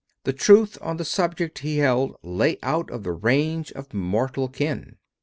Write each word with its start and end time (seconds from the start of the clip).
The 0.23 0.33
truth 0.33 0.79
on 0.81 0.97
the 0.97 1.05
subject, 1.05 1.59
he 1.59 1.77
held, 1.77 2.15
lay 2.23 2.57
out 2.63 2.89
of 2.89 3.03
the 3.03 3.11
range 3.11 3.71
of 3.73 3.93
mortal 3.93 4.47
ken. 4.47 4.95